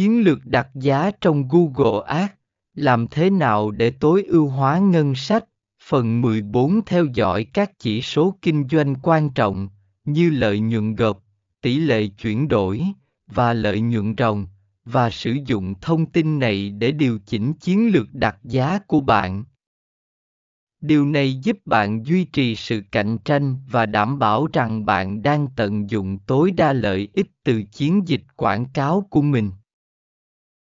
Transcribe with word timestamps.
Chiến 0.00 0.24
lược 0.24 0.46
đặt 0.46 0.68
giá 0.74 1.10
trong 1.20 1.48
Google 1.48 2.06
Ads, 2.06 2.32
làm 2.74 3.06
thế 3.08 3.30
nào 3.30 3.70
để 3.70 3.90
tối 3.90 4.24
ưu 4.28 4.48
hóa 4.48 4.78
ngân 4.78 5.14
sách? 5.14 5.44
Phần 5.82 6.20
14 6.20 6.80
theo 6.86 7.06
dõi 7.14 7.44
các 7.44 7.78
chỉ 7.78 8.02
số 8.02 8.38
kinh 8.42 8.68
doanh 8.70 8.94
quan 9.02 9.30
trọng, 9.30 9.68
như 10.04 10.30
lợi 10.30 10.60
nhuận 10.60 10.94
gộp, 10.94 11.24
tỷ 11.62 11.78
lệ 11.78 12.06
chuyển 12.06 12.48
đổi, 12.48 12.84
và 13.26 13.52
lợi 13.52 13.80
nhuận 13.80 14.14
ròng, 14.18 14.46
và 14.84 15.10
sử 15.10 15.36
dụng 15.46 15.74
thông 15.80 16.06
tin 16.06 16.38
này 16.38 16.70
để 16.70 16.92
điều 16.92 17.18
chỉnh 17.26 17.52
chiến 17.52 17.92
lược 17.92 18.14
đặt 18.14 18.36
giá 18.44 18.78
của 18.78 19.00
bạn. 19.00 19.44
Điều 20.80 21.06
này 21.06 21.34
giúp 21.34 21.58
bạn 21.64 22.06
duy 22.06 22.24
trì 22.24 22.56
sự 22.56 22.82
cạnh 22.92 23.18
tranh 23.18 23.56
và 23.70 23.86
đảm 23.86 24.18
bảo 24.18 24.46
rằng 24.52 24.84
bạn 24.84 25.22
đang 25.22 25.48
tận 25.56 25.90
dụng 25.90 26.18
tối 26.18 26.52
đa 26.52 26.72
lợi 26.72 27.08
ích 27.14 27.30
từ 27.44 27.62
chiến 27.62 28.08
dịch 28.08 28.22
quảng 28.36 28.64
cáo 28.74 29.06
của 29.10 29.22
mình. 29.22 29.50